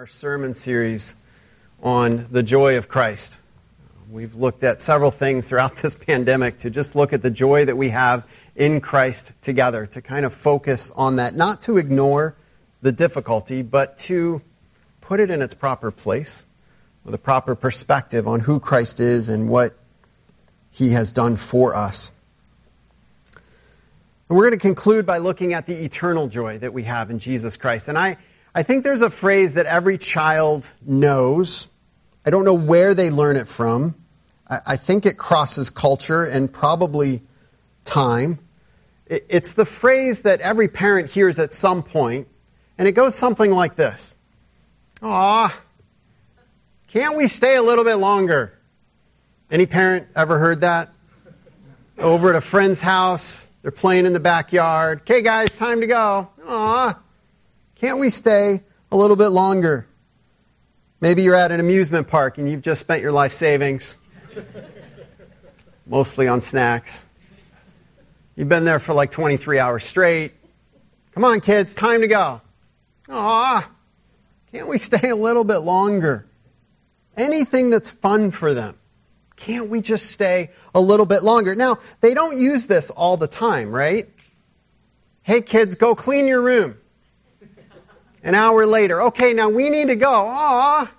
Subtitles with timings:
[0.00, 1.14] our sermon series
[1.82, 3.38] on the joy of Christ.
[4.10, 7.76] We've looked at several things throughout this pandemic to just look at the joy that
[7.76, 8.26] we have
[8.56, 12.34] in Christ together, to kind of focus on that, not to ignore
[12.80, 14.40] the difficulty, but to
[15.02, 16.46] put it in its proper place
[17.04, 19.76] with a proper perspective on who Christ is and what
[20.70, 22.10] he has done for us.
[24.30, 27.18] And we're going to conclude by looking at the eternal joy that we have in
[27.18, 27.88] Jesus Christ.
[27.88, 28.16] And I,
[28.54, 31.68] I think there's a phrase that every child knows.
[32.26, 33.94] I don't know where they learn it from.
[34.48, 37.22] I, I think it crosses culture and probably
[37.84, 38.38] time.
[39.06, 42.28] It, it's the phrase that every parent hears at some point,
[42.76, 44.16] and it goes something like this.
[45.02, 45.56] Aw,
[46.88, 48.52] can't we stay a little bit longer?
[49.50, 50.92] Any parent ever heard that?
[51.98, 55.02] Over at a friend's house, they're playing in the backyard.
[55.02, 56.28] Okay, guys, time to go.
[56.46, 56.98] Aw,
[57.80, 58.62] can't we stay
[58.92, 59.86] a little bit longer?
[61.00, 63.96] Maybe you're at an amusement park and you've just spent your life savings,
[65.86, 67.06] mostly on snacks.
[68.36, 70.34] You've been there for like 23 hours straight.
[71.12, 72.42] Come on, kids, time to go.
[73.08, 73.70] Aw,
[74.52, 76.26] can't we stay a little bit longer?
[77.16, 78.76] Anything that's fun for them.
[79.36, 81.54] Can't we just stay a little bit longer?
[81.54, 84.10] Now, they don't use this all the time, right?
[85.22, 86.76] Hey kids, go clean your room.
[88.22, 90.12] An hour later, okay, now we need to go.
[90.12, 90.90] Aw,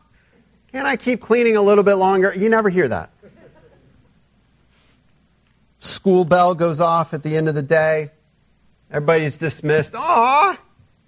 [0.71, 2.33] can I keep cleaning a little bit longer?
[2.35, 3.11] You never hear that.
[5.79, 8.11] School bell goes off at the end of the day.
[8.89, 9.95] Everybody's dismissed.
[9.95, 10.57] Aw,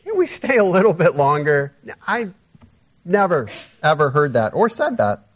[0.03, 1.73] can we stay a little bit longer?
[2.05, 2.29] I
[3.05, 3.49] never,
[3.81, 5.27] ever heard that or said that.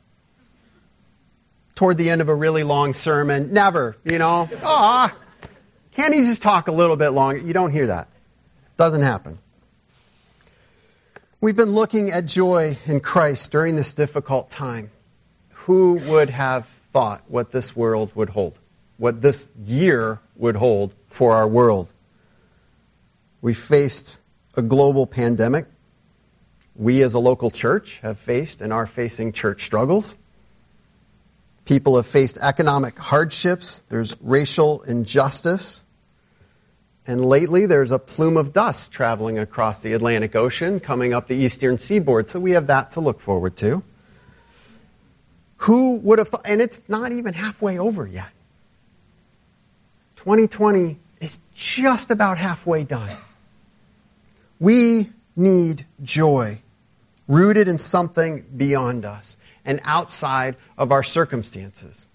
[1.75, 3.53] Toward the end of a really long sermon.
[3.53, 4.49] Never, you know.
[4.63, 5.15] Aw,
[5.91, 7.39] can't he just talk a little bit longer?
[7.39, 8.07] You don't hear that.
[8.77, 9.39] Doesn't happen.
[11.39, 14.89] We've been looking at joy in Christ during this difficult time.
[15.51, 18.57] Who would have thought what this world would hold?
[18.97, 21.89] What this year would hold for our world?
[23.39, 24.19] We faced
[24.55, 25.67] a global pandemic.
[26.75, 30.17] We as a local church have faced and are facing church struggles.
[31.65, 33.83] People have faced economic hardships.
[33.89, 35.85] There's racial injustice.
[37.07, 41.35] And lately, there's a plume of dust traveling across the Atlantic Ocean coming up the
[41.35, 42.29] eastern seaboard.
[42.29, 43.81] So we have that to look forward to.
[45.57, 46.49] Who would have thought?
[46.49, 48.29] And it's not even halfway over yet.
[50.17, 53.15] 2020 is just about halfway done.
[54.59, 56.61] We need joy
[57.27, 62.05] rooted in something beyond us and outside of our circumstances.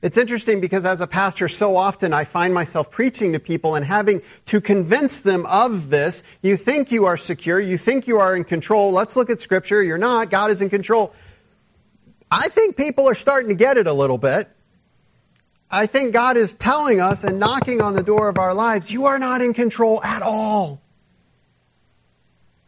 [0.00, 3.84] It's interesting because as a pastor, so often I find myself preaching to people and
[3.84, 6.22] having to convince them of this.
[6.40, 7.58] You think you are secure.
[7.58, 8.92] You think you are in control.
[8.92, 9.82] Let's look at scripture.
[9.82, 10.30] You're not.
[10.30, 11.12] God is in control.
[12.30, 14.48] I think people are starting to get it a little bit.
[15.70, 19.06] I think God is telling us and knocking on the door of our lives, you
[19.06, 20.80] are not in control at all.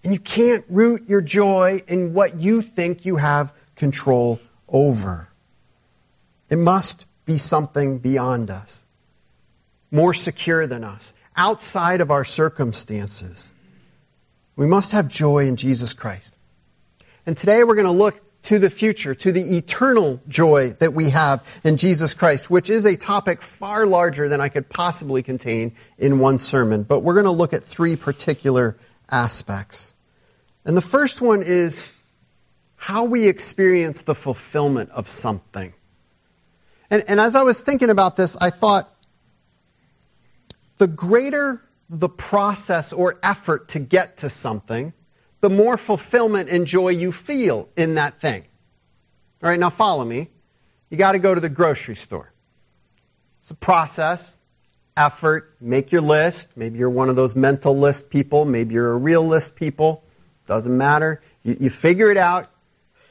[0.03, 5.29] And you can't root your joy in what you think you have control over.
[6.49, 8.85] It must be something beyond us,
[9.93, 13.53] more secure than us, outside of our circumstances.
[14.57, 16.35] We must have joy in Jesus Christ.
[17.27, 21.11] And today we're going to look to the future, to the eternal joy that we
[21.11, 25.77] have in Jesus Christ, which is a topic far larger than I could possibly contain
[25.99, 26.83] in one sermon.
[26.83, 28.77] But we're going to look at three particular
[29.09, 29.95] aspects.
[30.65, 31.91] And the first one is
[32.75, 35.73] how we experience the fulfillment of something.
[36.91, 38.93] And, and as I was thinking about this, I thought
[40.79, 44.93] the greater the process or effort to get to something,
[45.41, 48.45] the more fulfillment and joy you feel in that thing.
[49.43, 50.29] All right, now follow me.
[50.89, 52.33] You got to go to the grocery store.
[53.41, 54.39] It's a process,
[54.97, 56.51] effort, make your list.
[56.57, 58.45] Maybe you're one of those mental list people.
[58.45, 60.05] Maybe you're a real list people.
[60.47, 61.23] Doesn't matter.
[61.43, 62.51] You, you figure it out.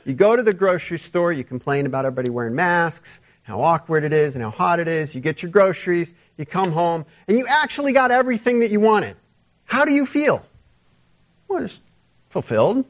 [0.05, 1.33] You go to the grocery store.
[1.33, 5.15] You complain about everybody wearing masks how awkward it is and how hot it is.
[5.15, 9.15] You get your groceries, you come home, and you actually got everything that you wanted.
[9.65, 10.45] How do you feel?
[11.47, 11.81] Well, it's
[12.29, 12.85] fulfilled.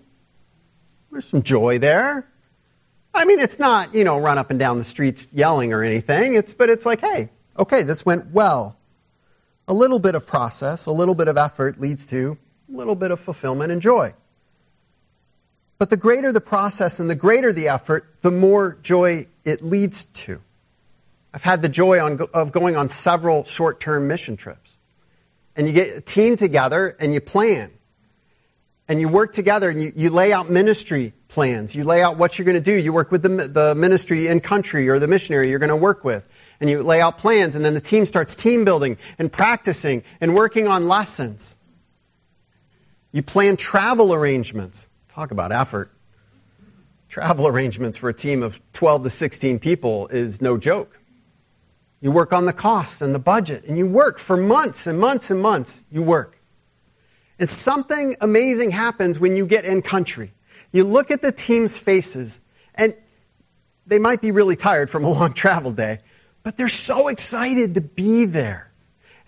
[1.12, 2.28] There's some joy there.
[3.14, 6.34] I mean, it's not, you know, run up and down the streets yelling or anything.
[6.34, 8.78] It's, but it's like, hey, okay, this went well.
[9.68, 12.38] A little bit of process, a little bit of effort leads to
[12.72, 14.14] a little bit of fulfillment and joy.
[15.78, 20.04] But the greater the process and the greater the effort, the more joy it leads
[20.04, 20.42] to.
[21.34, 24.76] I've had the joy on, of going on several short-term mission trips.
[25.56, 27.72] And you get a team together and you plan.
[28.90, 31.76] and you work together and you, you lay out ministry plans.
[31.76, 32.74] You lay out what you're going to do.
[32.74, 36.04] You work with the, the ministry in country or the missionary you're going to work
[36.04, 36.28] with.
[36.60, 40.34] And you lay out plans and then the team starts team building and practicing and
[40.34, 41.56] working on lessons.
[43.12, 44.88] You plan travel arrangements.
[45.10, 45.92] Talk about effort.
[47.10, 51.00] Travel arrangements for a team of 12 to 16 people is no joke.
[52.02, 55.32] You work on the costs and the budget and you work for months and months
[55.32, 55.84] and months.
[55.92, 56.38] You work.
[57.40, 60.34] And something amazing happens when you get in country.
[60.72, 62.40] You look at the team's faces,
[62.76, 62.96] and
[63.88, 66.00] they might be really tired from a long travel day,
[66.44, 68.69] but they're so excited to be there.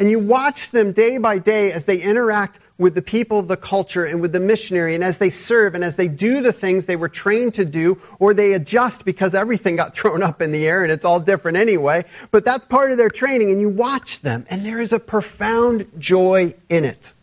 [0.01, 3.55] And you watch them day by day as they interact with the people of the
[3.55, 6.87] culture and with the missionary and as they serve and as they do the things
[6.87, 10.67] they were trained to do or they adjust because everything got thrown up in the
[10.67, 12.03] air and it's all different anyway.
[12.31, 15.85] But that's part of their training and you watch them and there is a profound
[15.99, 17.13] joy in it.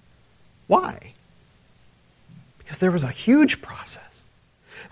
[0.69, 1.15] Why?
[2.59, 4.29] Because there was a huge process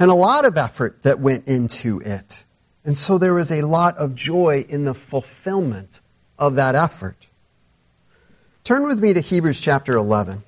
[0.00, 2.44] and a lot of effort that went into it.
[2.84, 6.00] And so there was a lot of joy in the fulfillment
[6.36, 7.14] of that effort.
[8.66, 10.42] Turn with me to Hebrews chapter 11.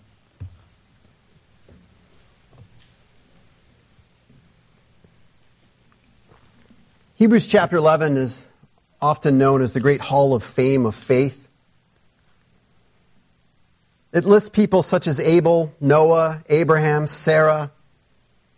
[7.15, 8.49] Hebrews chapter 11 is
[9.01, 11.49] often known as the great hall of fame of faith.
[14.13, 17.71] It lists people such as Abel, Noah, Abraham, Sarah,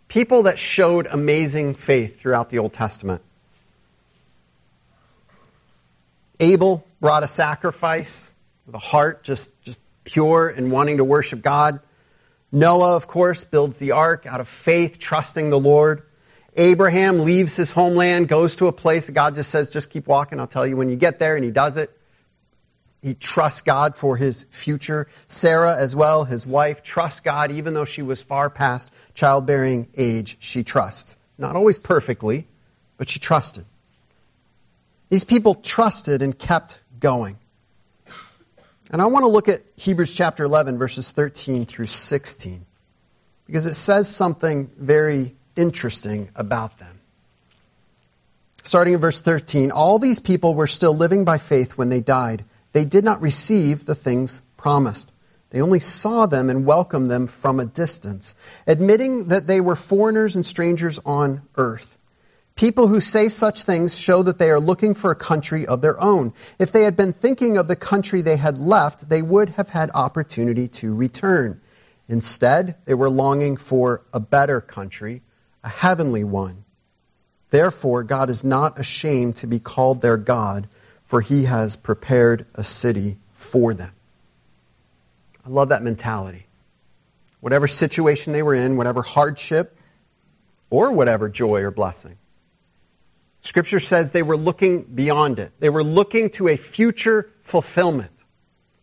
[0.07, 3.21] people that showed amazing faith throughout the Old Testament.
[6.39, 8.33] Abel brought a sacrifice
[8.65, 11.79] with a heart just, just pure and wanting to worship God.
[12.51, 16.03] Noah, of course, builds the ark out of faith, trusting the Lord.
[16.55, 20.39] Abraham leaves his homeland, goes to a place that God just says, just keep walking,
[20.39, 21.97] I'll tell you when you get there, and he does it.
[23.01, 25.07] He trusts God for his future.
[25.27, 30.37] Sarah, as well, his wife, trusts God even though she was far past childbearing age.
[30.39, 31.17] She trusts.
[31.37, 32.47] Not always perfectly,
[32.97, 33.65] but she trusted.
[35.09, 37.37] These people trusted and kept going.
[38.91, 42.65] And I want to look at Hebrews chapter 11, verses 13 through 16,
[43.47, 46.99] because it says something very interesting about them.
[48.63, 52.43] Starting in verse 13, all these people were still living by faith when they died
[52.71, 55.11] they did not receive the things promised.
[55.49, 58.35] They only saw them and welcomed them from a distance,
[58.65, 61.97] admitting that they were foreigners and strangers on earth.
[62.55, 66.01] People who say such things show that they are looking for a country of their
[66.01, 66.33] own.
[66.59, 69.91] If they had been thinking of the country they had left, they would have had
[69.93, 71.61] opportunity to return.
[72.07, 75.21] Instead, they were longing for a better country,
[75.63, 76.63] a heavenly one.
[77.49, 80.67] Therefore, God is not ashamed to be called their God
[81.11, 83.91] for he has prepared a city for them.
[85.45, 86.47] I love that mentality.
[87.41, 89.77] Whatever situation they were in, whatever hardship,
[90.69, 92.17] or whatever joy or blessing.
[93.41, 95.51] Scripture says they were looking beyond it.
[95.59, 98.11] They were looking to a future fulfillment.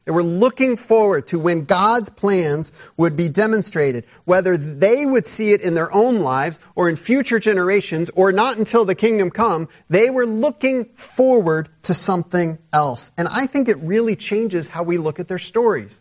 [0.05, 5.53] They were looking forward to when God's plans would be demonstrated, whether they would see
[5.53, 9.69] it in their own lives or in future generations or not until the kingdom come.
[9.91, 13.13] They were looking forward to something else.
[13.19, 16.01] And I think it really changes how we look at their stories.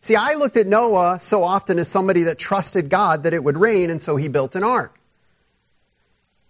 [0.00, 3.56] See, I looked at Noah so often as somebody that trusted God that it would
[3.56, 4.97] rain and so he built an ark.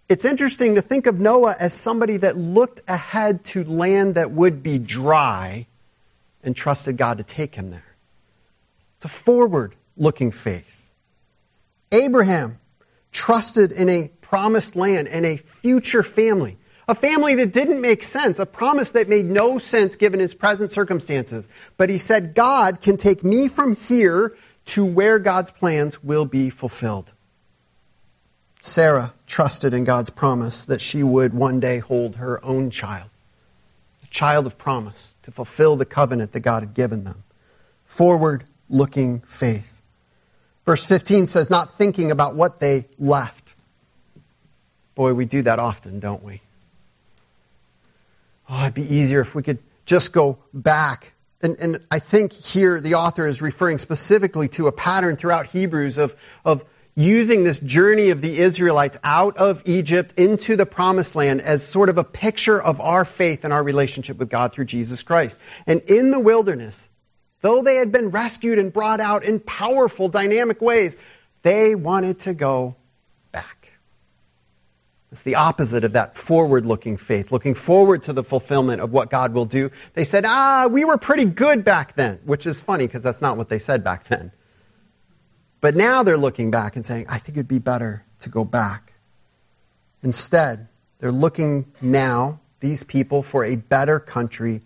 [0.09, 4.63] It's interesting to think of Noah as somebody that looked ahead to land that would
[4.63, 5.67] be dry
[6.43, 7.85] and trusted God to take him there.
[8.95, 10.91] It's a forward looking faith.
[11.91, 12.57] Abraham
[13.11, 16.57] trusted in a promised land and a future family.
[16.87, 20.71] A family that didn't make sense, a promise that made no sense given his present
[20.71, 21.49] circumstances.
[21.77, 24.35] But he said, God can take me from here
[24.67, 27.13] to where God's plans will be fulfilled.
[28.61, 33.09] Sarah trusted in God's promise that she would one day hold her own child,
[34.03, 37.23] a child of promise to fulfill the covenant that God had given them.
[37.85, 39.81] Forward looking faith.
[40.65, 43.53] Verse 15 says, not thinking about what they left.
[44.95, 46.41] Boy, we do that often, don't we?
[48.49, 51.13] Oh, it'd be easier if we could just go back.
[51.41, 55.97] And, and I think here the author is referring specifically to a pattern throughout Hebrews
[55.97, 61.41] of, of using this journey of the Israelites out of Egypt into the promised land
[61.41, 65.03] as sort of a picture of our faith and our relationship with God through Jesus
[65.03, 65.39] Christ.
[65.65, 66.89] And in the wilderness,
[67.41, 70.97] though they had been rescued and brought out in powerful, dynamic ways,
[71.41, 72.75] they wanted to go
[73.31, 73.71] back.
[75.11, 79.09] It's the opposite of that forward looking faith, looking forward to the fulfillment of what
[79.09, 79.71] God will do.
[79.93, 83.37] They said, ah, we were pretty good back then, which is funny because that's not
[83.37, 84.31] what they said back then.
[85.61, 88.93] But now they're looking back and saying, I think it'd be better to go back.
[90.01, 90.67] Instead,
[90.99, 94.61] they're looking now, these people, for a better country,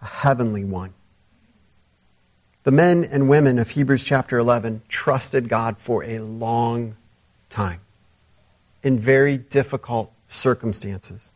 [0.00, 0.94] a heavenly one.
[2.62, 6.96] The men and women of Hebrews chapter 11 trusted God for a long
[7.50, 7.80] time
[8.82, 11.32] in very difficult circumstances.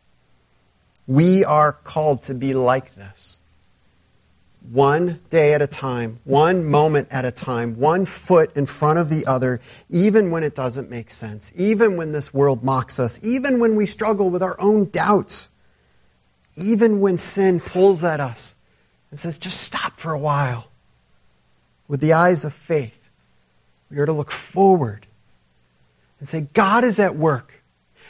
[1.07, 3.39] We are called to be like this.
[4.71, 9.09] One day at a time, one moment at a time, one foot in front of
[9.09, 13.59] the other, even when it doesn't make sense, even when this world mocks us, even
[13.59, 15.49] when we struggle with our own doubts,
[16.55, 18.55] even when sin pulls at us
[19.11, 20.65] and says, just stop for a while.
[21.87, 23.09] With the eyes of faith,
[23.91, 25.05] we are to look forward
[26.19, 27.53] and say, God is at work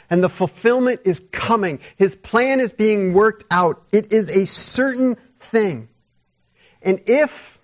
[0.08, 1.80] and the fulfillment is coming.
[1.96, 3.82] His plan is being worked out.
[3.90, 5.88] It is a certain thing.
[6.84, 7.58] And if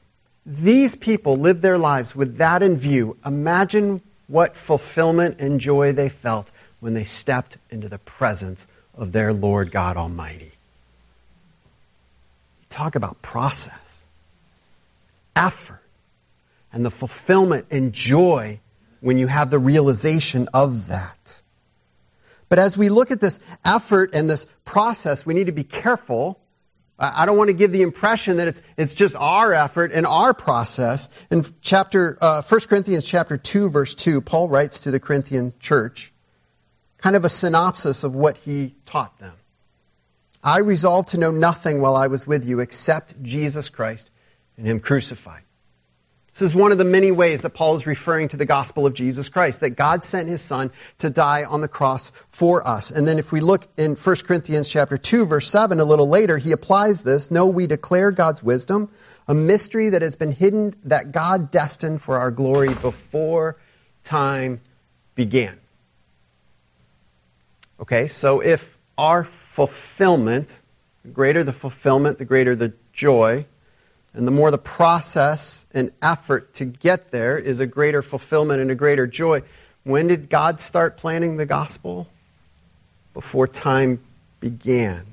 [0.47, 6.09] these people lived their lives with that in view, imagine what fulfillment and joy they
[6.09, 6.51] felt
[6.81, 10.53] when they stepped into the presence of their Lord God Almighty.
[12.71, 14.03] Talk about process,
[15.37, 15.83] effort,
[16.73, 18.61] and the fulfillment and joy
[19.01, 21.43] when you have the realization of that.
[22.49, 26.39] But as we look at this effort and this process, we need to be careful.
[27.03, 30.35] I don't want to give the impression that it's, it's just our effort and our
[30.35, 31.09] process.
[31.31, 36.13] In chapter, uh, 1 Corinthians chapter 2 verse 2, Paul writes to the Corinthian church,
[36.99, 39.33] kind of a synopsis of what he taught them.
[40.45, 44.11] I resolved to know nothing while I was with you except Jesus Christ
[44.57, 45.43] and Him crucified.
[46.33, 48.95] This is one of the many ways that Paul is referring to the gospel of
[48.95, 52.93] Jesus Christ, that God sent his son to die on the cross for us.
[52.93, 56.39] And then if we look in 1 Corinthians chapter 2 verse 7 a little later,
[56.39, 58.91] he applies this, no, we declare God's wisdom,
[59.27, 63.57] a mystery that has been hidden that God destined for our glory before
[64.05, 64.61] time
[65.17, 65.59] began.
[67.81, 70.61] Okay, so if our fulfillment,
[71.03, 73.47] the greater the fulfillment, the greater the joy,
[74.13, 78.71] and the more the process and effort to get there is a greater fulfillment and
[78.71, 79.43] a greater joy.
[79.85, 82.09] When did God start planning the gospel?
[83.15, 84.01] Before time
[84.41, 85.05] began.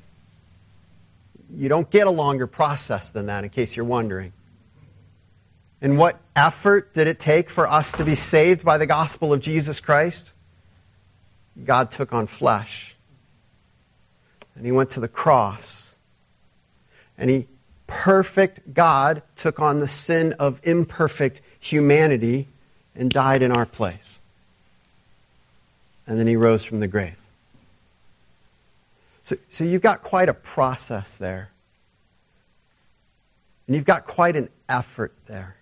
[1.56, 4.34] You don't get a longer process than that, in case you're wondering.
[5.80, 9.42] And what effort did it take for us to be saved by the gospel of
[9.42, 10.32] Jesus Christ?
[11.64, 12.96] God took on flesh.
[14.56, 15.94] And he went to the cross.
[17.18, 17.48] And he
[17.88, 22.48] perfect God took on the sin of imperfect humanity
[22.96, 24.22] and died in our place.
[26.06, 27.16] And then he rose from the grave.
[29.24, 31.50] So, so you've got quite a process there.
[33.66, 35.58] And you've got quite an effort there.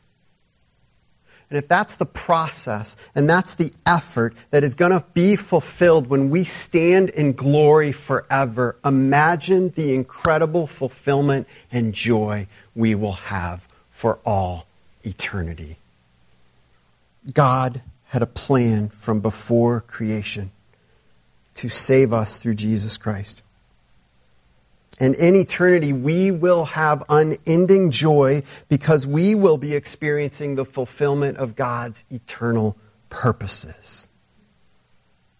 [1.49, 6.07] And if that's the process and that's the effort that is going to be fulfilled
[6.07, 13.61] when we stand in glory forever, imagine the incredible fulfillment and joy we will have
[13.91, 14.65] for all
[15.03, 15.77] eternity.
[17.31, 20.51] God had a plan from before creation
[21.55, 23.43] to save us through Jesus Christ.
[24.99, 31.37] And in eternity, we will have unending joy because we will be experiencing the fulfillment
[31.37, 32.77] of God's eternal
[33.09, 34.07] purposes.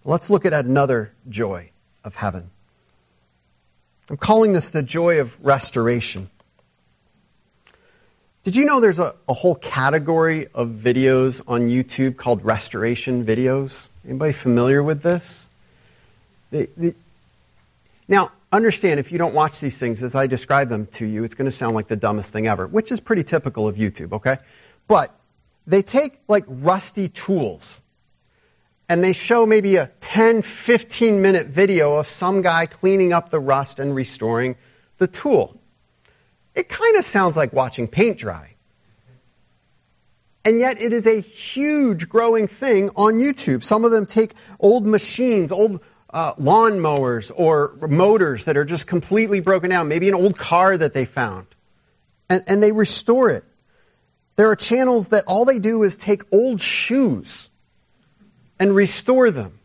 [0.04, 1.72] Let's look at another joy
[2.04, 2.50] of heaven.
[4.10, 6.30] I'm calling this the joy of restoration.
[8.44, 13.90] Did you know there's a, a whole category of videos on YouTube called restoration videos?
[14.06, 15.50] Anybody familiar with this?
[18.08, 21.36] Now, understand if you don't watch these things as I describe them to you, it's
[21.36, 24.38] going to sound like the dumbest thing ever, which is pretty typical of YouTube, okay?
[24.88, 25.14] But
[25.66, 27.82] they take like rusty tools
[28.88, 33.40] and they show maybe a 10, 15 minute video of some guy cleaning up the
[33.40, 34.56] rust and restoring
[34.98, 35.60] the tool.
[36.54, 38.52] It kind of sounds like watching paint dry.
[40.46, 43.64] And yet it is a huge growing thing on YouTube.
[43.64, 45.82] Some of them take old machines, old
[46.16, 50.78] uh, lawn mowers or motors that are just completely broken down, maybe an old car
[50.78, 51.46] that they found,
[52.30, 53.44] and, and they restore it.
[54.38, 57.50] There are channels that all they do is take old shoes
[58.58, 59.60] and restore them.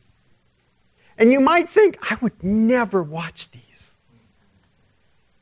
[1.17, 3.97] And you might think, I would never watch these.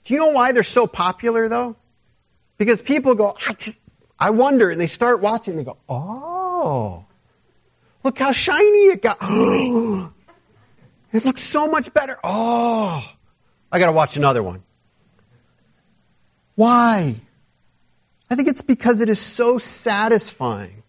[0.05, 1.77] Do you know why they're so popular though?
[2.59, 3.81] Because people go, I just,
[4.19, 7.07] I wonder, and they start watching and they go, oh,
[8.05, 9.23] look how shiny it got.
[11.13, 12.17] It looks so much better.
[12.23, 13.05] Oh,
[13.73, 14.63] I got to watch another one.
[16.55, 17.15] Why?
[18.31, 20.83] I think it's because it is so satisfying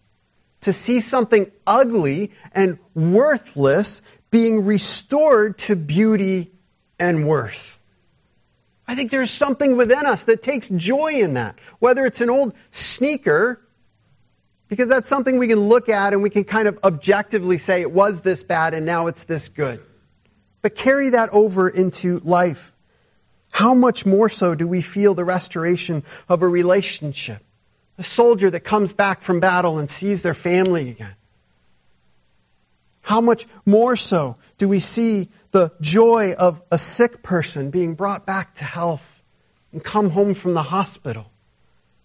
[0.62, 6.50] to see something ugly and worthless being restored to beauty
[6.98, 7.80] and worth.
[8.86, 11.58] I think there's something within us that takes joy in that.
[11.78, 13.60] Whether it's an old sneaker,
[14.68, 17.90] because that's something we can look at and we can kind of objectively say it
[17.90, 19.80] was this bad and now it's this good.
[20.62, 22.74] But carry that over into life.
[23.50, 27.42] How much more so do we feel the restoration of a relationship?
[27.98, 31.14] A soldier that comes back from battle and sees their family again.
[33.02, 38.24] How much more so do we see the joy of a sick person being brought
[38.24, 39.22] back to health
[39.72, 41.30] and come home from the hospital?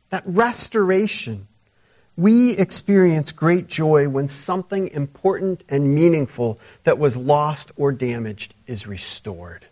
[0.10, 1.48] That restoration.
[2.18, 8.88] We experience great joy when something important and meaningful that was lost or damaged is
[8.88, 9.66] restored.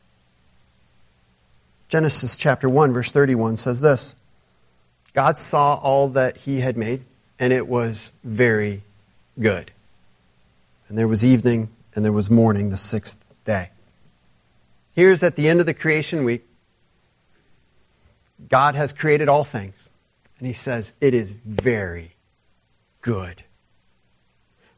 [1.88, 4.16] Genesis chapter 1 verse 31 says this.
[5.14, 7.04] God saw all that he had made
[7.40, 8.84] and it was very
[9.40, 9.72] good.
[10.90, 13.70] And there was evening and there was morning the sixth day.
[14.96, 16.46] Here's at the end of the creation week.
[18.50, 19.90] God has created all things.
[20.40, 22.14] And he says, it is very
[23.04, 23.44] good.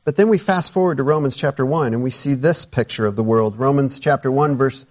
[0.03, 3.15] But then we fast forward to Romans chapter 1 and we see this picture of
[3.15, 3.57] the world.
[3.57, 4.85] Romans chapter 1 verse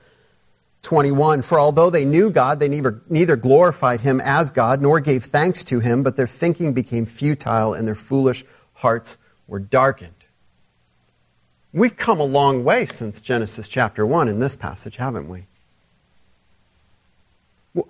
[0.82, 5.24] 21, for although they knew God, they neither, neither glorified him as God nor gave
[5.24, 10.12] thanks to him, but their thinking became futile and their foolish hearts were darkened.
[11.72, 15.46] We've come a long way since Genesis chapter 1 in this passage, haven't we?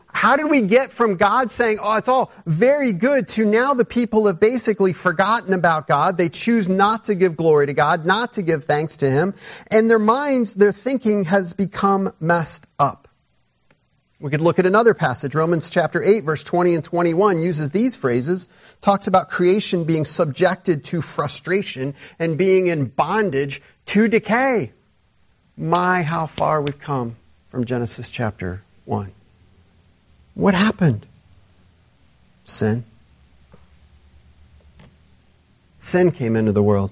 [0.08, 3.84] How did we get from God saying, oh, it's all very good to now the
[3.84, 6.16] people have basically forgotten about God.
[6.16, 9.34] They choose not to give glory to God, not to give thanks to Him.
[9.70, 13.08] And their minds, their thinking has become messed up.
[14.18, 15.34] We could look at another passage.
[15.34, 18.48] Romans chapter 8 verse 20 and 21 uses these phrases,
[18.80, 24.72] talks about creation being subjected to frustration and being in bondage to decay.
[25.58, 27.16] My, how far we've come
[27.48, 29.12] from Genesis chapter 1.
[30.34, 31.06] What happened?
[32.44, 32.84] Sin.
[35.78, 36.90] Sin came into the world.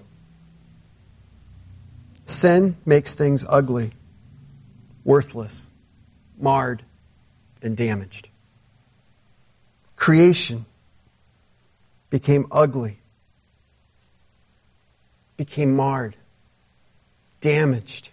[2.24, 3.90] Sin makes things ugly,
[5.04, 5.68] worthless,
[6.38, 6.82] marred,
[7.62, 8.28] and damaged.
[9.96, 10.64] Creation
[12.10, 12.98] became ugly,
[15.36, 16.16] became marred,
[17.40, 18.10] damaged,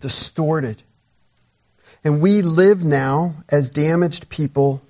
[0.00, 0.82] distorted,
[2.04, 4.82] and we live now as damaged people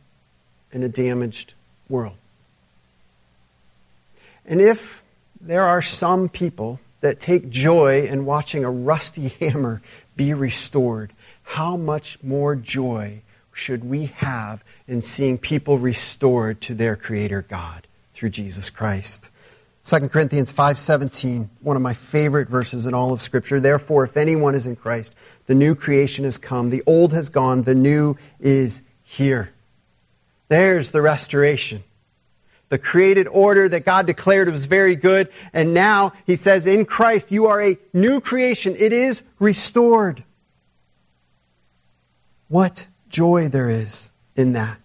[0.73, 1.55] in a damaged
[1.89, 2.17] world.
[4.47, 5.03] And if
[5.41, 9.83] there are some people that take joy in watching a rusty hammer
[10.17, 13.21] be restored, how much more joy
[13.53, 19.31] should we have in seeing people restored to their creator God through Jesus Christ?
[19.85, 23.59] 2 Corinthians 5:17, one of my favorite verses in all of scripture.
[23.59, 25.13] Therefore, if anyone is in Christ,
[25.47, 29.51] the new creation has come, the old has gone, the new is here.
[30.49, 31.83] There's the restoration.
[32.69, 37.33] The created order that God declared was very good, and now he says in Christ
[37.33, 38.77] you are a new creation.
[38.79, 40.23] It is restored.
[42.49, 44.79] What joy there is in that.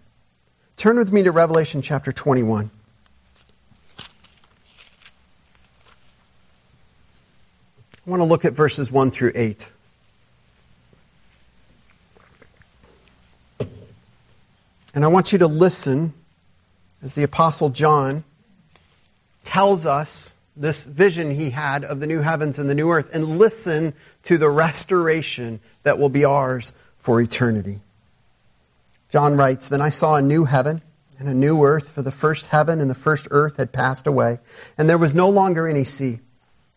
[0.76, 2.70] Turn with me to Revelation chapter 21.
[8.08, 9.70] I want to look at verses 1 through 8.
[14.94, 16.14] And I want you to listen
[17.02, 18.24] as the Apostle John
[19.44, 23.38] tells us this vision he had of the new heavens and the new earth and
[23.38, 23.92] listen
[24.22, 27.78] to the restoration that will be ours for eternity.
[29.10, 30.80] John writes, Then I saw a new heaven
[31.18, 34.38] and a new earth, for the first heaven and the first earth had passed away,
[34.78, 36.20] and there was no longer any sea.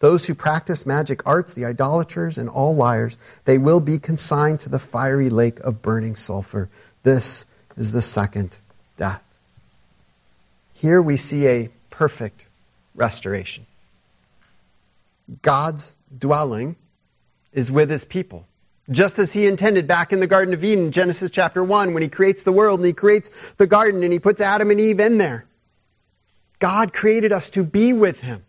[0.00, 4.68] Those who practice magic arts, the idolaters, and all liars, they will be consigned to
[4.68, 6.68] the fiery lake of burning sulfur.
[7.02, 8.56] This is the second
[8.96, 9.22] death.
[10.74, 12.46] Here we see a perfect
[12.94, 13.66] restoration.
[15.42, 16.76] God's dwelling
[17.52, 18.46] is with his people.
[18.90, 22.08] Just as he intended back in the Garden of Eden, Genesis chapter 1, when he
[22.08, 25.18] creates the world and he creates the garden and he puts Adam and Eve in
[25.18, 25.44] there.
[26.58, 28.44] God created us to be with him.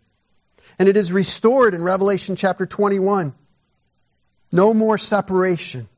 [0.80, 3.34] And it is restored in Revelation chapter 21.
[4.50, 5.90] No more separation.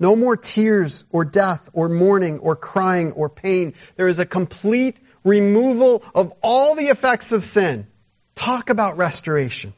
[0.00, 3.74] No more tears or death or mourning or crying or pain.
[3.94, 7.86] There is a complete removal of all the effects of sin.
[8.34, 9.72] Talk about restoration.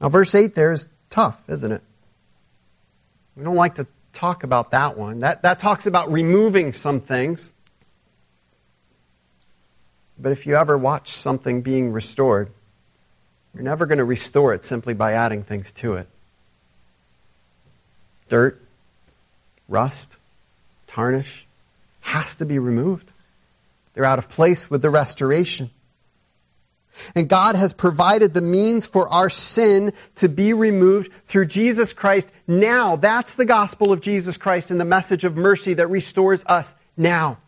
[0.00, 1.82] Now, verse 8 there is tough, isn't it?
[3.34, 5.18] We don't like to talk about that one.
[5.18, 7.52] That, that talks about removing some things.
[10.16, 12.52] But if you ever watch something being restored,
[13.54, 16.08] you're never going to restore it simply by adding things to it.
[18.28, 18.60] Dirt,
[19.68, 20.18] rust,
[20.86, 21.46] tarnish
[22.00, 23.10] has to be removed.
[23.94, 25.70] They're out of place with the restoration.
[27.14, 32.30] And God has provided the means for our sin to be removed through Jesus Christ
[32.46, 32.96] now.
[32.96, 37.38] That's the gospel of Jesus Christ and the message of mercy that restores us now.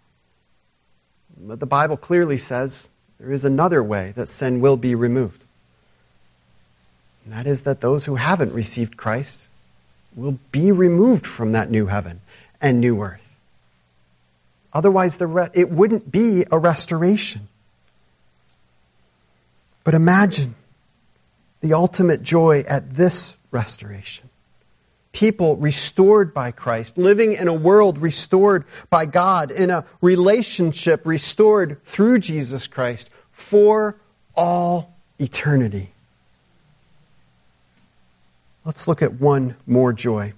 [1.36, 2.88] But the Bible clearly says
[3.18, 5.44] there is another way that sin will be removed.
[7.24, 9.46] And that is that those who haven't received Christ
[10.14, 12.20] will be removed from that new heaven
[12.60, 13.28] and new earth.
[14.72, 17.46] Otherwise, re- it wouldn't be a restoration.
[19.84, 20.54] But imagine
[21.60, 24.28] the ultimate joy at this restoration.
[25.12, 31.82] People restored by Christ, living in a world restored by God, in a relationship restored
[31.82, 33.96] through Jesus Christ for
[34.34, 35.91] all eternity.
[38.72, 40.32] Let's look at one more joy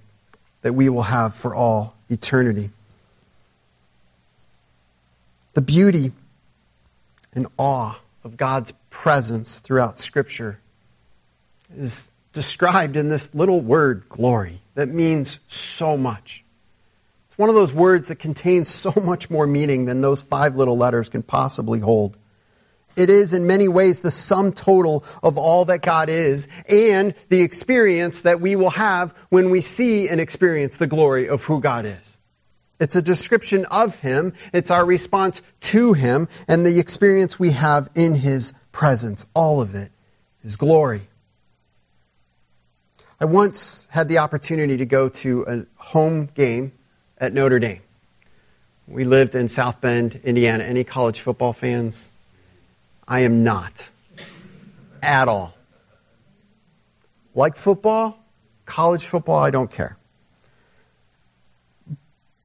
[0.62, 2.70] that we will have for all eternity.
[5.52, 6.10] The beauty
[7.32, 10.58] and awe of God's presence throughout Scripture
[11.76, 16.42] is described in this little word, glory, that means so much.
[17.28, 20.76] It's one of those words that contains so much more meaning than those five little
[20.76, 22.16] letters can possibly hold.
[22.96, 27.42] It is in many ways the sum total of all that God is and the
[27.42, 31.86] experience that we will have when we see and experience the glory of who God
[31.86, 32.18] is.
[32.80, 34.34] It's a description of Him.
[34.52, 39.26] It's our response to Him and the experience we have in His presence.
[39.34, 39.90] All of it
[40.44, 41.02] is glory.
[43.20, 46.72] I once had the opportunity to go to a home game
[47.16, 47.80] at Notre Dame.
[48.86, 50.64] We lived in South Bend, Indiana.
[50.64, 52.12] Any college football fans?
[53.06, 53.88] I am not.
[55.02, 55.54] At all.
[57.34, 58.18] Like football,
[58.64, 59.96] college football, I don't care.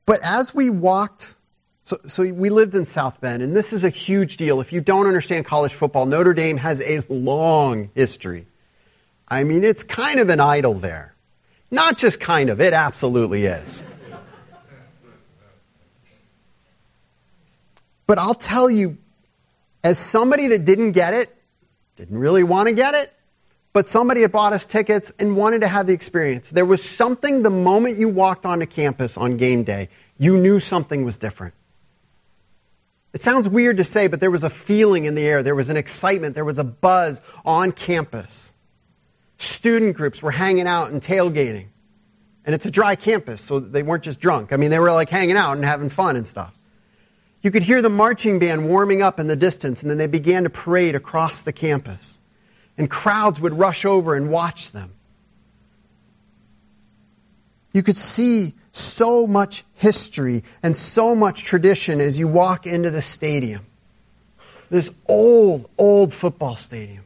[0.05, 1.35] But as we walked,
[1.83, 4.59] so, so we lived in South Bend, and this is a huge deal.
[4.59, 8.47] If you don't understand college football, Notre Dame has a long history.
[9.27, 11.13] I mean, it's kind of an idol there.
[11.71, 13.85] Not just kind of, it absolutely is.
[18.07, 18.97] But I'll tell you,
[19.83, 21.35] as somebody that didn't get it,
[21.95, 23.13] didn't really want to get it,
[23.73, 26.49] but somebody had bought us tickets and wanted to have the experience.
[26.49, 31.05] There was something the moment you walked onto campus on game day, you knew something
[31.05, 31.53] was different.
[33.13, 35.41] It sounds weird to say, but there was a feeling in the air.
[35.41, 36.35] There was an excitement.
[36.35, 38.53] There was a buzz on campus.
[39.37, 41.67] Student groups were hanging out and tailgating.
[42.45, 44.53] And it's a dry campus, so they weren't just drunk.
[44.53, 46.53] I mean, they were like hanging out and having fun and stuff.
[47.41, 50.43] You could hear the marching band warming up in the distance, and then they began
[50.43, 52.19] to parade across the campus
[52.79, 54.91] and crowds would rush over and watch them.
[57.73, 63.01] You could see so much history and so much tradition as you walk into the
[63.01, 63.65] stadium.
[64.69, 67.03] This old, old football stadium.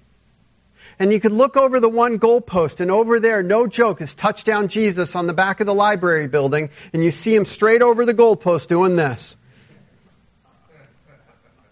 [1.00, 4.68] And you could look over the one goalpost, and over there, no joke, is touchdown
[4.68, 8.14] Jesus on the back of the library building, and you see him straight over the
[8.14, 9.38] goalpost doing this.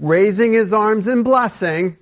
[0.01, 1.95] Raising his arms in blessing,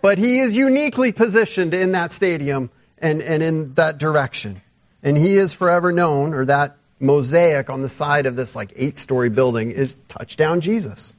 [0.00, 4.62] but he is uniquely positioned in that stadium and, and in that direction.
[5.02, 8.96] And he is forever known, or that mosaic on the side of this like eight
[8.96, 11.14] story building is touchdown Jesus.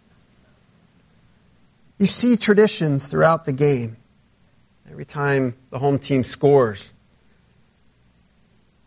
[2.00, 3.98] You see traditions throughout the game.
[4.90, 6.92] Every time the home team scores,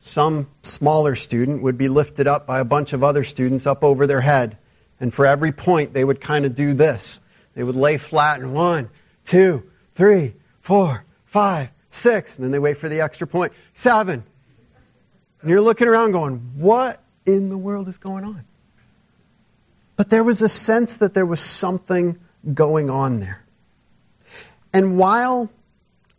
[0.01, 4.07] some smaller student would be lifted up by a bunch of other students up over
[4.07, 4.57] their head.
[5.01, 7.21] And for every point, they would kind of do this.
[7.55, 8.91] They would lay flat and one,
[9.25, 14.23] two, three, four, five, six, and then they wait for the extra point, seven.
[15.41, 18.45] And you're looking around going, what in the world is going on?
[19.97, 22.19] But there was a sense that there was something
[22.55, 23.45] going on there.
[24.73, 25.51] And while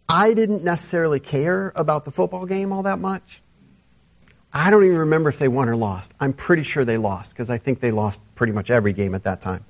[0.10, 3.42] I didn't necessarily care about the football game all that much,
[4.54, 6.14] I don't even remember if they won or lost.
[6.20, 9.24] I'm pretty sure they lost because I think they lost pretty much every game at
[9.24, 9.64] that time.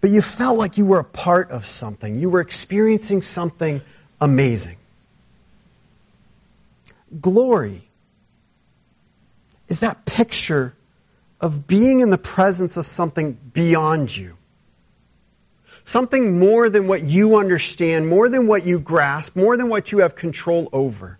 [0.00, 2.18] But you felt like you were a part of something.
[2.18, 3.80] You were experiencing something
[4.20, 4.76] amazing.
[7.20, 7.82] Glory
[9.68, 10.74] is that picture
[11.40, 14.36] of being in the presence of something beyond you.
[15.84, 19.98] Something more than what you understand, more than what you grasp, more than what you
[19.98, 21.18] have control over.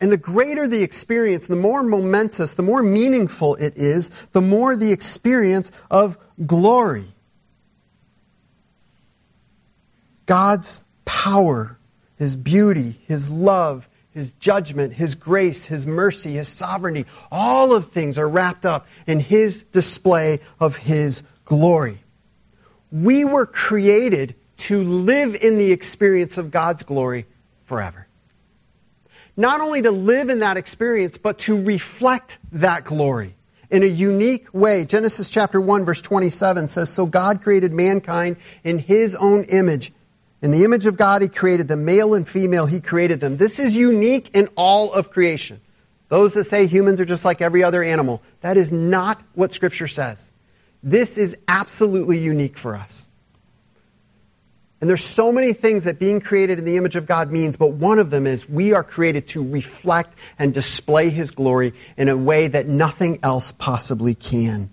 [0.00, 4.74] And the greater the experience, the more momentous, the more meaningful it is, the more
[4.74, 7.04] the experience of glory.
[10.24, 11.78] God's power,
[12.16, 18.16] His beauty, His love, His judgment, His grace, His mercy, His sovereignty, all of things
[18.16, 21.98] are wrapped up in His display of His glory.
[22.90, 27.26] We were created to live in the experience of God's glory
[27.58, 28.06] forever
[29.36, 33.34] not only to live in that experience, but to reflect that glory
[33.70, 34.84] in a unique way.
[34.84, 39.92] Genesis chapter 1 verse 27 says, So God created mankind in His own image.
[40.42, 41.84] In the image of God, He created them.
[41.84, 43.36] Male and female, He created them.
[43.36, 45.60] This is unique in all of creation.
[46.08, 49.86] Those that say humans are just like every other animal, that is not what Scripture
[49.86, 50.30] says.
[50.82, 53.06] This is absolutely unique for us.
[54.80, 57.72] And there's so many things that being created in the image of God means, but
[57.72, 62.16] one of them is we are created to reflect and display His glory in a
[62.16, 64.70] way that nothing else possibly can.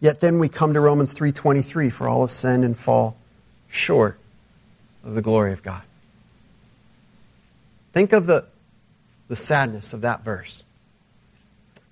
[0.00, 3.16] Yet then we come to Romans 3:23 for all have sinned and fall
[3.68, 4.18] short
[5.04, 5.82] of the glory of God.
[7.92, 8.44] Think of the,
[9.28, 10.62] the sadness of that verse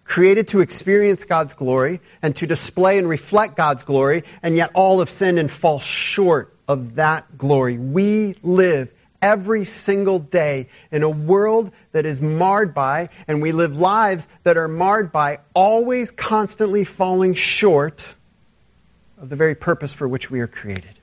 [0.09, 5.01] created to experience God's glory and to display and reflect God's glory, and yet all
[5.01, 7.77] have sinned and fall short of that glory.
[7.77, 8.91] We live
[9.21, 14.57] every single day in a world that is marred by, and we live lives that
[14.57, 18.17] are marred by, always constantly falling short
[19.21, 20.95] of the very purpose for which we are created.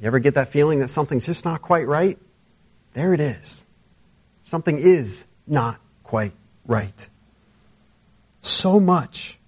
[0.00, 2.18] You ever get that feeling that something's just not quite right?
[2.94, 3.66] There it is.
[4.44, 6.32] Something is not quite
[6.64, 7.10] right.
[8.40, 9.38] So much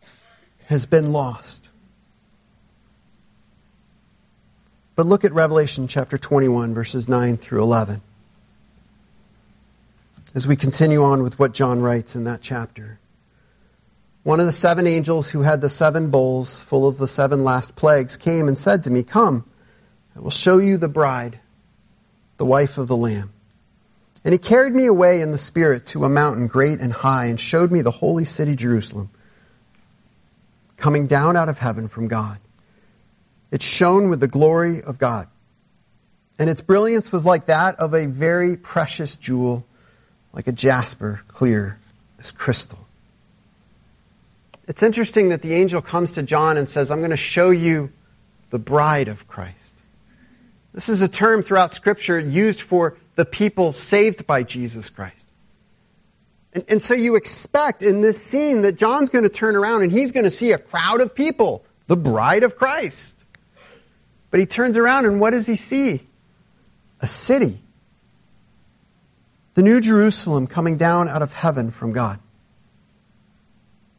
[0.67, 1.71] has been lost.
[4.97, 8.03] But look at Revelation chapter 21, verses 9 through 11.
[10.35, 12.99] As we continue on with what John writes in that chapter.
[14.23, 17.75] One of the seven angels who had the seven bowls full of the seven last
[17.75, 19.45] plagues came and said to me, Come,
[20.15, 21.41] I will show you the bride,
[22.37, 23.33] the wife of the Lamb.
[24.25, 27.41] And he carried me away in the Spirit to a mountain great and high and
[27.41, 29.11] showed me the holy city Jerusalem,
[30.77, 32.39] coming down out of heaven from God.
[33.51, 35.27] It shone with the glory of God.
[36.39, 39.67] And its brilliance was like that of a very precious jewel,
[40.33, 41.79] like a jasper, clear
[42.19, 42.79] as crystal.
[44.69, 47.91] It's interesting that the angel comes to John and says, I'm going to show you
[48.51, 49.70] the bride of Christ.
[50.73, 55.27] This is a term throughout Scripture used for the people saved by Jesus Christ.
[56.53, 59.93] And, and, so you expect in this scene that John's going to turn around and
[59.93, 63.17] he's going to see a crowd of people, the bride of Christ.
[64.31, 66.01] But he turns around and what does he see?
[67.01, 67.61] A city.
[69.55, 72.19] The New Jerusalem coming down out of heaven from God.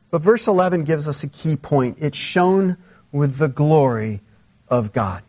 [0.09, 1.99] But verse 11 gives us a key point.
[2.01, 2.77] It's shone
[3.13, 4.21] with the glory
[4.67, 5.23] of God.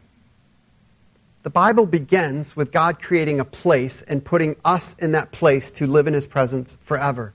[1.42, 5.87] The Bible begins with God creating a place and putting us in that place to
[5.87, 7.35] live in His presence forever.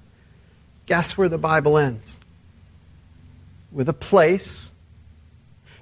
[0.85, 2.21] Guess where the Bible ends?
[3.71, 4.71] With a place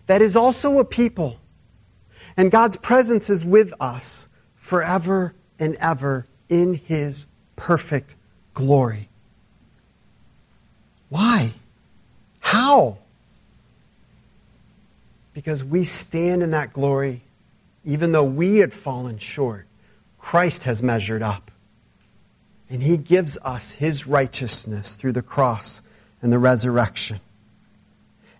[0.08, 1.40] that is also a people.
[2.36, 8.16] And God's presence is with us forever and ever in His perfect
[8.56, 9.08] glory.
[11.10, 11.52] Why?
[12.42, 12.98] How?
[15.34, 17.22] Because we stand in that glory
[17.86, 19.68] even though we had fallen short,
[20.18, 21.52] Christ has measured up.
[22.70, 25.84] And he gives us his righteousness through the cross
[26.22, 27.20] and the resurrection.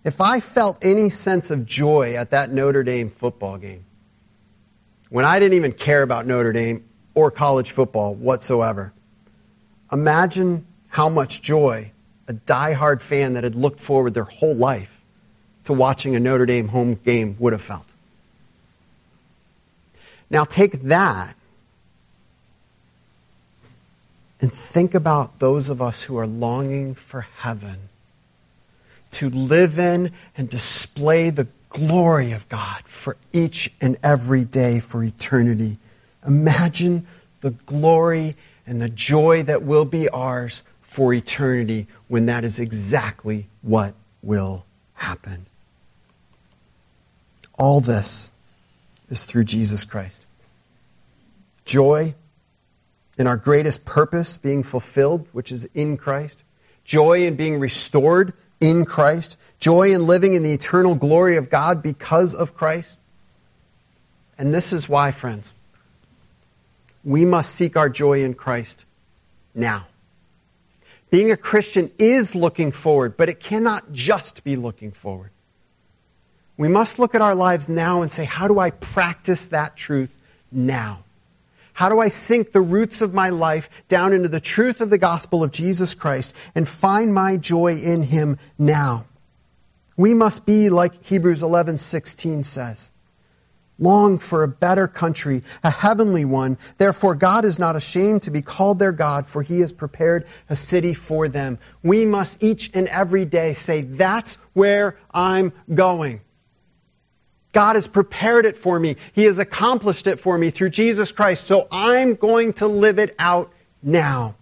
[0.02, 3.84] If I felt any sense of joy at that Notre Dame football game,
[5.10, 8.92] when I didn't even care about Notre Dame or college football whatsoever,
[9.92, 11.92] imagine how much joy
[12.26, 15.00] a die-hard fan that had looked forward their whole life
[15.64, 17.86] to watching a Notre Dame home game would have felt.
[20.30, 21.34] Now take that
[24.40, 27.76] and think about those of us who are longing for heaven
[29.12, 35.02] to live in and display the glory of God for each and every day for
[35.02, 35.78] eternity.
[36.26, 37.06] Imagine
[37.40, 38.36] the glory
[38.66, 44.64] and the joy that will be ours for eternity when that is exactly what will
[44.94, 45.46] happen.
[47.58, 48.32] All this
[49.08, 50.24] is through Jesus Christ.
[51.64, 52.14] Joy
[53.18, 56.42] in our greatest purpose being fulfilled, which is in Christ.
[56.84, 59.36] Joy in being restored in Christ.
[59.58, 62.98] Joy in living in the eternal glory of God because of Christ.
[64.38, 65.54] And this is why, friends,
[67.04, 68.84] we must seek our joy in Christ
[69.54, 69.86] now.
[71.10, 75.30] Being a Christian is looking forward, but it cannot just be looking forward.
[76.56, 80.16] We must look at our lives now and say, how do I practice that truth
[80.50, 81.04] now?
[81.74, 84.96] How do I sink the roots of my life down into the truth of the
[84.96, 89.04] gospel of Jesus Christ and find my joy in Him now?
[89.94, 92.90] We must be like Hebrews 11:16 says.
[93.78, 96.56] Long for a better country, a heavenly one.
[96.78, 100.56] Therefore God is not ashamed to be called their God, for he has prepared a
[100.56, 101.58] city for them.
[101.82, 106.22] We must each and every day say, that's where I'm going.
[107.56, 108.96] God has prepared it for me.
[109.14, 111.46] He has accomplished it for me through Jesus Christ.
[111.46, 113.50] So I'm going to live it out
[113.82, 114.34] now.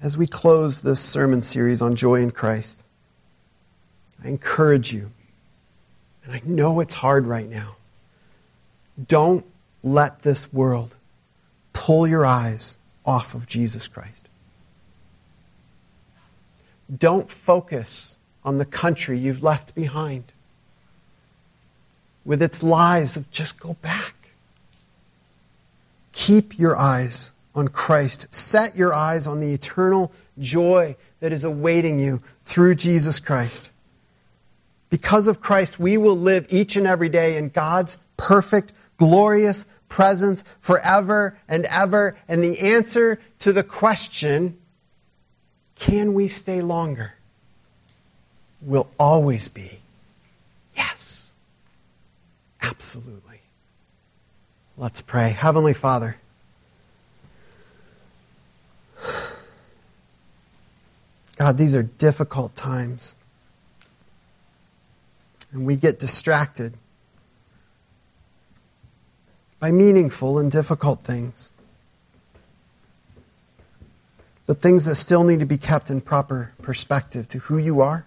[0.00, 2.82] As we close this sermon series on joy in Christ,
[4.24, 5.10] I encourage you,
[6.24, 7.76] and I know it's hard right now,
[9.06, 9.44] don't
[9.84, 10.94] let this world
[11.74, 14.28] pull your eyes off of Jesus Christ.
[16.98, 20.24] Don't focus on the country you've left behind
[22.26, 24.14] with its lies of just go back.
[26.12, 28.34] Keep your eyes on Christ.
[28.34, 33.70] Set your eyes on the eternal joy that is awaiting you through Jesus Christ.
[34.90, 40.44] Because of Christ, we will live each and every day in God's perfect, glorious presence
[40.60, 42.18] forever and ever.
[42.28, 44.58] And the answer to the question,
[45.76, 47.12] can we stay longer?
[48.66, 49.78] will always be.
[52.76, 53.40] Absolutely.
[54.76, 55.30] Let's pray.
[55.30, 56.14] Heavenly Father,
[61.36, 63.14] God, these are difficult times.
[65.52, 66.74] And we get distracted
[69.58, 71.50] by meaningful and difficult things.
[74.46, 78.04] But things that still need to be kept in proper perspective to who you are,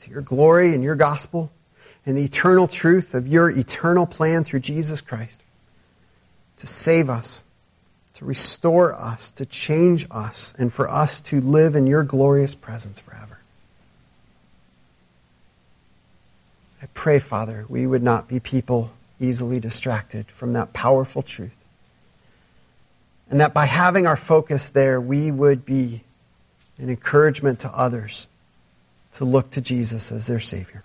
[0.00, 1.50] to your glory and your gospel
[2.06, 5.42] and the eternal truth of your eternal plan through Jesus Christ
[6.58, 7.44] to save us,
[8.14, 13.00] to restore us, to change us, and for us to live in your glorious presence
[13.00, 13.38] forever.
[16.80, 21.50] I pray, Father, we would not be people easily distracted from that powerful truth.
[23.28, 26.02] And that by having our focus there, we would be
[26.78, 28.28] an encouragement to others
[29.14, 30.84] to look to Jesus as their Savior